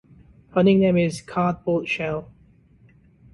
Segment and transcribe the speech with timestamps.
[0.55, 2.27] Her nickname is "Cardboard Shell".